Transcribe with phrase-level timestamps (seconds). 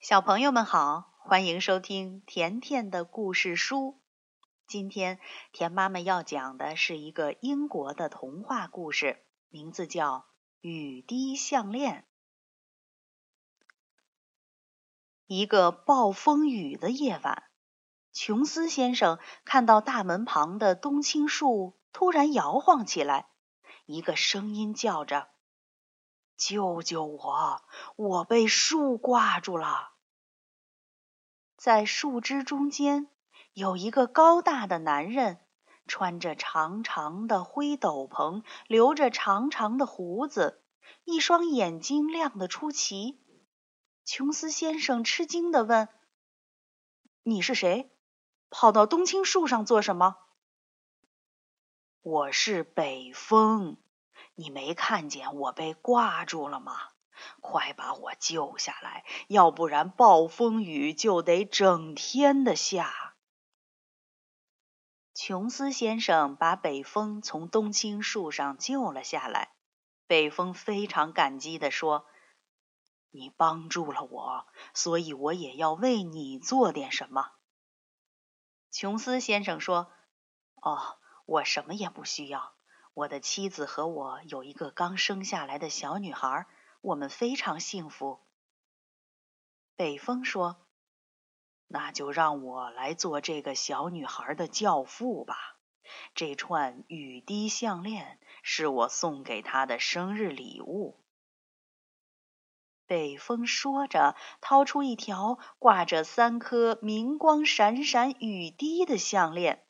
[0.00, 4.00] 小朋友们好，欢迎收听甜甜的故事书。
[4.68, 5.18] 今天
[5.50, 10.18] 甜妈妈要讲的是一个英国的童话故事，名字叫
[10.60, 12.02] 《雨滴项链》。
[15.26, 17.42] 一个暴风雨的夜晚，
[18.12, 23.30] 琼斯先生看到大门旁的冬青树突然摇晃起来，
[23.84, 25.28] 一个声音叫着。
[26.38, 27.62] 救救我！
[27.96, 29.90] 我被树挂住了。
[31.56, 33.08] 在树枝中间
[33.52, 35.40] 有一个高大的男人，
[35.88, 40.62] 穿着长长的灰斗篷，留着长长的胡子，
[41.04, 43.20] 一双眼睛亮得出奇。
[44.04, 45.88] 琼斯先生吃惊地问
[47.24, 47.90] ：“你是谁？
[48.48, 50.16] 跑到冬青树上做什么
[52.00, 53.76] ？”“我是北风。”
[54.40, 56.90] 你没看见我被挂住了吗？
[57.40, 63.16] 快把我救下来，要不然暴风雨就得整天的下。
[65.12, 69.56] 琼斯先生把北风从冬青树上救了下来。
[70.06, 72.06] 北风非常感激地说
[73.10, 77.32] ：“你帮助了我，所以我也要为你做点什么。”
[78.70, 79.90] 琼斯先生说
[80.62, 82.54] ：“哦，我什么也不需要。”
[82.98, 86.48] 我的妻子和我有一个刚生下来的小女孩，
[86.80, 88.18] 我们非常幸福。
[89.76, 90.66] 北风说
[91.68, 95.60] ：“那就让我来做这个小女孩的教父吧。
[96.16, 100.98] 这串雨滴项链是我送给她的生日礼物。”
[102.84, 109.64] 北风说着，掏出一条挂着三颗明光闪闪雨滴的项链。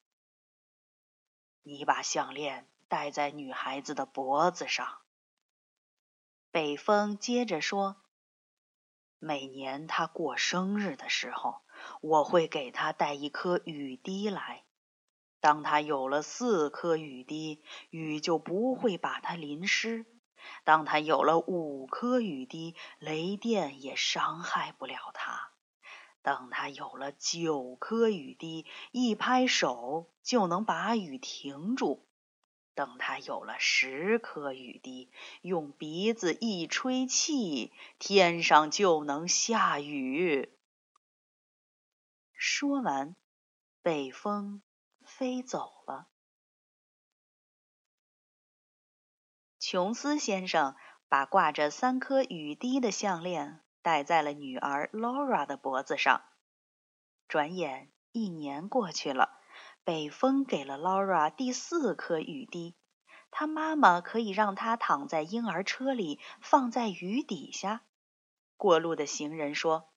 [1.62, 2.66] 你把项链。
[2.88, 5.00] 戴在女孩子的脖子上。
[6.50, 7.96] 北风接着说
[9.20, 11.60] ：“每年她过生日的时候，
[12.00, 14.64] 我会给她带一颗雨滴来。
[15.38, 20.06] 当她有了四颗雨滴，雨就不会把她淋湿；
[20.64, 25.50] 当她有了五颗雨滴，雷电也伤害不了她；
[26.22, 32.07] 等她有了九颗雨滴，一拍手就能把雨停住。”
[32.78, 35.10] 等他有了十颗雨滴，
[35.42, 40.56] 用鼻子一吹气，天上就能下雨。
[42.34, 43.16] 说完，
[43.82, 44.62] 北风
[45.04, 46.06] 飞走了。
[49.58, 50.76] 琼斯先生
[51.08, 56.22] 把挂着三颗雨滴的项链戴在了女儿 Laura 的脖子上。
[57.26, 59.37] 转眼一年过去了。
[59.88, 62.76] 北风给了 Laura 第四颗雨滴，
[63.30, 67.86] 她妈妈可以让她躺在婴儿车里，放在雨底下。
[68.58, 69.88] 过路的行人说：“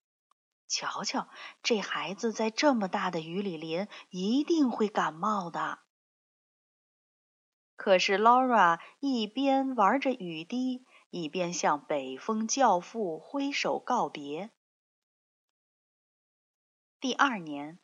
[0.69, 1.27] 瞧瞧，
[1.61, 5.79] 这孩子在这么大的雨里淋，一定会感冒的。”
[7.75, 14.51] 可是 Laura 一边玩着雨滴，一边向北风教父挥手告别。
[17.01, 17.77] 第二年。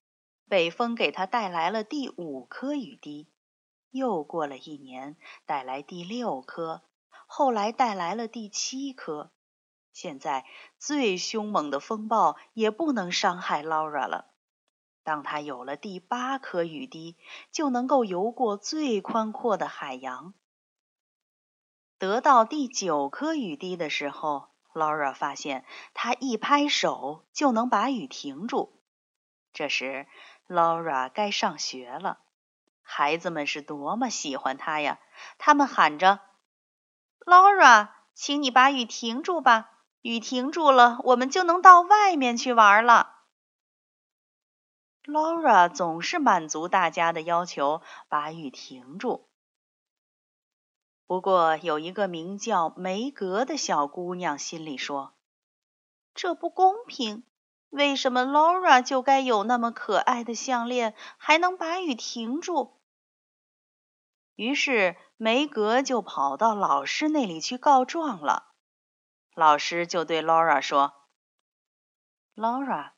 [0.49, 3.27] 北风给他带来了第五颗雨滴，
[3.91, 6.83] 又过了一年，带来第六颗，
[7.25, 9.31] 后来带来了第七颗。
[9.91, 10.45] 现在
[10.77, 14.31] 最凶猛的风暴也不能伤害 Laura 了。
[15.03, 17.17] 当他有了第八颗雨滴，
[17.51, 20.33] 就能够游过最宽阔的海洋。
[21.97, 28.79] 得到第九颗雨滴的时候，Laura 发现他一拍手就能把雨停住。
[29.53, 30.05] 这时
[30.47, 32.19] ，Laura 该上学了，
[32.81, 34.99] 孩子们是多么喜欢她呀！
[35.37, 36.19] 他们喊着
[37.19, 39.71] ：“Laura，请你把雨停住吧！
[40.01, 43.15] 雨停住了，我们就能到外面去玩了。
[45.03, 49.29] ”Laura 总是满足大家的要求，把雨停住。
[51.05, 55.13] 不过，有一个名叫梅格的小姑娘心里说
[56.13, 57.23] ：“这不公平。”
[57.69, 62.79] 为什么 Laura 就该有那么可爱的项链，还能把雨停住？
[64.35, 68.53] 于是梅格就跑到老师那里去告状了。
[69.35, 70.93] 老师就对 Laura 说
[72.35, 72.91] ：“Laura，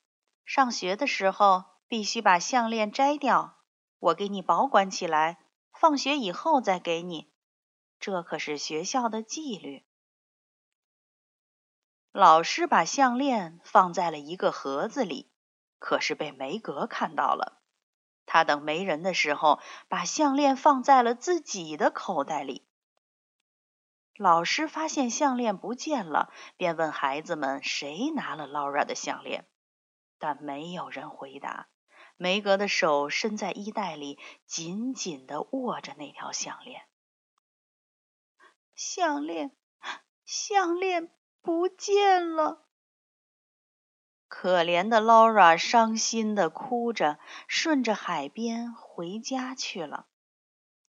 [0.46, 3.58] 上学的时候必须把项链摘掉，
[3.98, 5.40] 我给你保管起来，
[5.74, 7.32] 放学以后再给你。
[8.00, 9.86] 这可是学校的纪律。”
[12.20, 15.32] 老师把项链放在了一个盒子里，
[15.80, 17.62] 可是被梅格看到了。
[18.26, 22.68] 他等没人的时候，把项链放在了自己的口袋里。
[24.18, 29.48] 老师发现项链不见了，便问孩子们谁拿了 Laura 的项链，
[30.18, 31.70] 但没有人回答。
[32.18, 36.82] 梅格的手伸在衣袋里，紧紧地握着那条项链。
[38.76, 39.56] 项链，
[40.26, 41.10] 项链
[41.42, 42.66] 不见了！
[44.28, 50.06] 可怜的 Laura 伤心地哭着，顺着海边回家去了。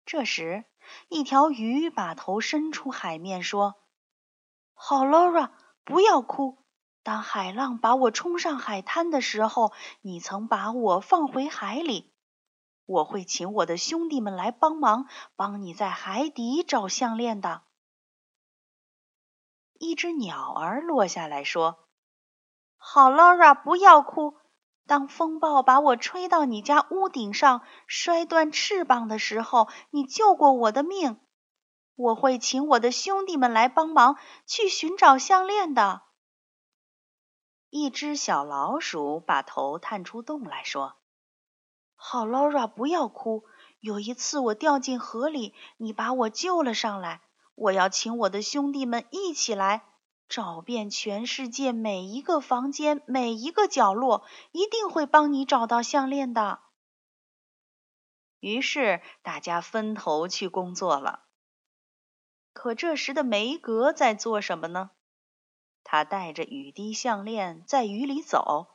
[0.04, 0.64] 这时，
[1.08, 3.74] 一条鱼把头伸出海面，说
[4.72, 5.50] ：“好，Laura，
[5.84, 6.58] 不要哭。”
[7.02, 12.12] 当海浪把我冲上海滩的时候，你曾把我放回海里。
[12.84, 17.62] 我会请我的兄弟们来帮忙，帮你在海底找项链的。
[19.78, 21.88] 一只鸟儿落下来说
[22.76, 24.34] ：“好，Laura，不要哭。
[24.86, 31.18] 当风暴把我吹到你家屋顶上，摔断翅膀的时候，你救过我的命。
[31.94, 36.02] 我会请我的兄弟们来帮忙，去寻找项链的。”
[37.68, 40.94] 一只小老鼠把头探出洞来说
[41.96, 43.44] ：“好，Laura，不要哭。
[43.80, 47.20] 有一次我掉进河里，你把我救了上来。
[47.56, 49.82] 我要请我的兄弟们一起来，
[50.28, 56.60] 找遍全世界每一个房间、每一个角落，一定会帮你找到项链的。”
[58.38, 61.24] 于是大家分头去工作了。
[62.52, 64.90] 可这时的梅格在做什么呢？
[65.82, 68.68] 他带着雨滴项链在雨里走，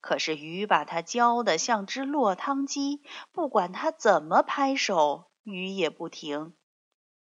[0.00, 6.54] 可是雨把他浇得像只落汤鸡，不管他怎么拍手，雨也不停。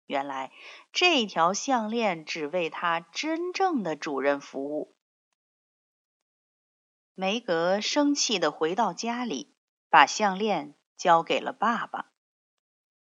[0.06, 0.52] 原来
[0.92, 4.96] 这条项链只为他真正的主人服务。
[7.14, 9.56] 梅格生气地回到家里，
[9.90, 12.12] 把项链交给了爸爸。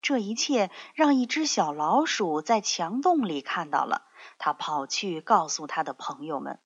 [0.01, 4.07] 这一切让一只小老鼠在墙洞里看到了。
[4.38, 6.60] 它跑去告诉它的朋友们。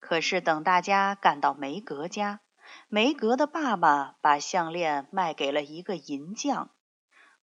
[0.00, 2.40] 可是等大家赶到梅格家，
[2.88, 6.70] 梅格的爸爸把项链卖给了一个银匠，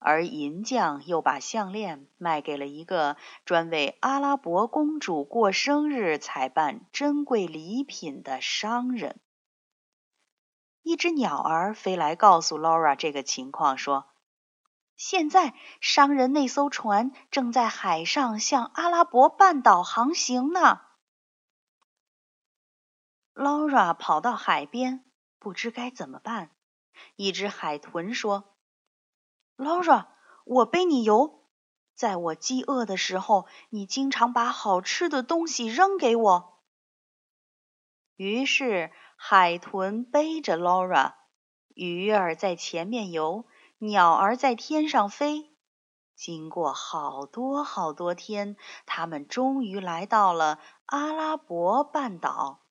[0.06, 9.20] 而银匠又把项链卖给了一个专为阿拉伯公主过生日采办珍贵礼品的商人。
[10.84, 14.06] 一只鸟儿飞来告诉 Laura 这个情况，说。
[14.96, 20.82] 现在，商人那艘船正在海上向阿拉伯半岛航行呢。
[23.34, 25.04] Laura 跑到海边，
[25.40, 26.52] 不知该怎么办。
[27.16, 28.55] 一只海豚说
[29.58, 30.08] ：“Laura，
[30.46, 31.44] 我背你游。
[31.94, 36.60] 在我饥饿的时候，你经常把好吃的东西扔给我。”
[38.18, 41.14] 于是，海豚背着 Laura，
[41.74, 43.46] 鱼儿在前面游。
[43.80, 45.54] 鸟儿在天上飞，
[46.16, 48.56] 经过好多好多天，
[48.86, 52.62] 他们终于来到了阿拉伯半岛。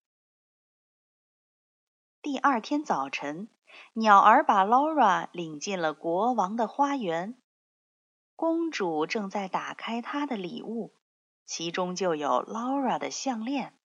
[2.22, 3.50] 第二天早晨，
[3.94, 7.37] 鸟儿把 Laura 领进了国王的花园。
[8.37, 10.94] 公主正在打开她的礼物，
[11.47, 13.79] 其中就有 Laura 的项链。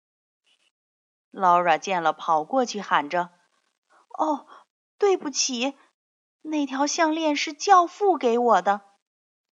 [1.31, 3.29] Laura 见了，跑过去喊着
[4.17, 4.47] ：“哦，
[4.97, 5.75] 对不起！”
[6.41, 8.81] 那条项链是教父给我的，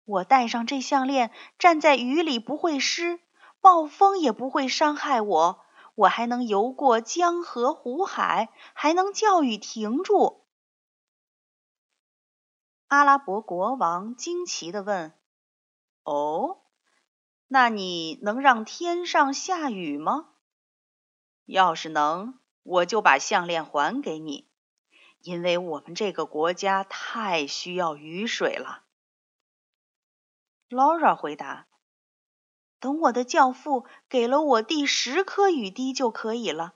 [0.04, 3.20] 我戴上这项链，站在雨里不会湿，
[3.60, 5.61] 暴风也不会伤害我，
[5.94, 10.46] 我还能游过江河湖海，还能叫雨停住。
[12.88, 15.12] 阿拉伯国王惊奇地问
[16.04, 16.62] ：“哦，
[17.48, 20.28] 那你能让天上下雨吗？
[21.44, 24.48] 要是能，我就把项链还给你。”
[25.22, 28.82] 因为我们这个国家太需要雨水了
[30.68, 31.68] ，Laura 回答。
[32.82, 36.74] 等我的教父给了我第十颗雨滴就可以了。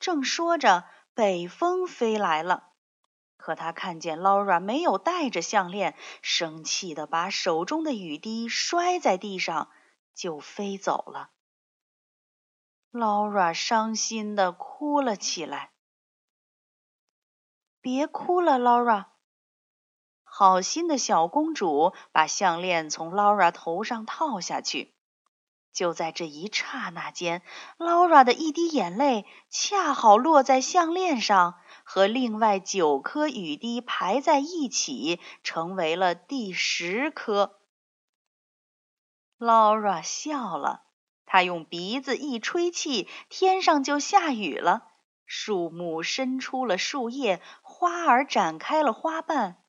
[0.00, 2.70] 正说着，北风飞来了，
[3.36, 9.70] 可他看见 Laura 没有带着项链，生气的把手中的雨滴摔在地上，
[10.14, 11.28] 就飞走了。
[12.90, 15.72] Laura 伤心的哭了起来。
[17.82, 19.08] 别哭了，Laura。
[20.38, 24.92] 好心的小公主把项链从 Laura 头上套下去。
[25.72, 27.40] 就在这一刹那间
[27.78, 37.58] ，Laura 的一滴眼泪恰好落在项链上，和另外九颗雨滴排在一起，成为了第十颗。
[39.38, 40.82] Laura 笑了，
[41.24, 44.86] 她用鼻子一吹气，天上就下雨了。
[45.24, 49.62] 树木伸出了树叶，花儿展开了花瓣。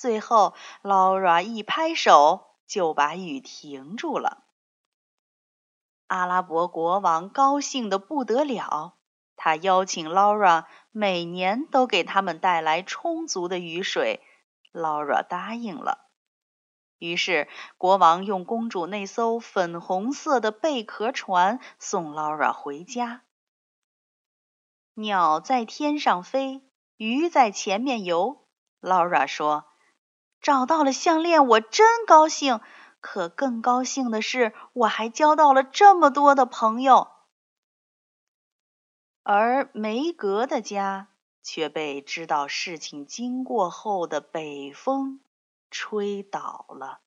[0.00, 4.44] 最后，Laura 一拍手，就把雨停住了。
[6.06, 8.94] 阿拉伯国王高兴得不得了，
[9.36, 14.22] 他邀请 Laura 每年都给他们带来充足的雨水。
[14.72, 16.06] Laura 答应了。
[16.96, 23.20] 于是，国王用公主那艘粉红色的贝壳船送 Laura 回家。
[24.94, 26.62] 鸟在天上飞，
[26.96, 28.46] 鱼在前面游。
[28.80, 29.66] Laura 说
[30.40, 32.60] ：“找到了项链，我真高兴。”
[33.02, 37.08] 可更高兴的是，我还交到了这么多的朋友。
[39.22, 41.08] 而梅格的家
[41.42, 45.20] 却被知道事情经过后的北风
[45.70, 47.00] 吹倒了。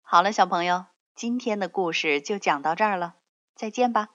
[0.00, 3.16] 好了，小朋友，今天的故事就讲到这儿了，
[3.54, 4.08] 再见吧。